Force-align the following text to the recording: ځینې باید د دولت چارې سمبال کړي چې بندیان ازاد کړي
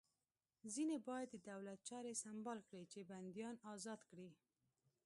ځینې 0.73 0.97
باید 1.09 1.27
د 1.31 1.35
دولت 1.51 1.79
چارې 1.89 2.13
سمبال 2.23 2.59
کړي 2.67 2.83
چې 2.91 3.07
بندیان 3.11 3.55
ازاد 3.73 4.01
کړي 4.09 4.29